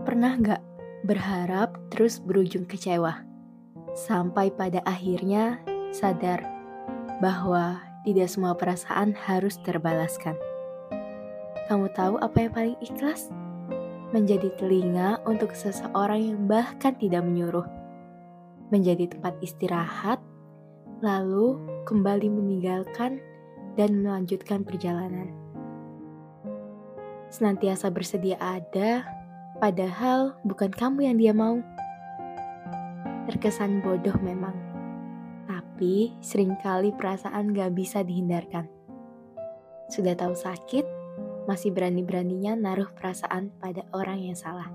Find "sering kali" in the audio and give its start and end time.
36.24-36.90